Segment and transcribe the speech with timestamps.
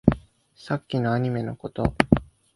[0.55, 1.93] さっきのアニメのこと